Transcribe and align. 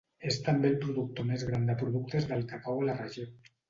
És 0.29 0.37
també 0.47 0.69
el 0.71 0.79
productor 0.85 1.29
més 1.33 1.47
gran 1.51 1.71
de 1.71 1.79
productes 1.85 2.29
del 2.35 2.45
cacau 2.57 2.85
a 2.85 2.93
la 2.93 3.01
regió. 3.03 3.35